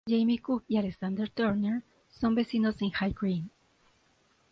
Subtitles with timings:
[0.07, 0.97] Jamie Cook y Alex
[1.35, 3.51] Turner son vecinos en High Green.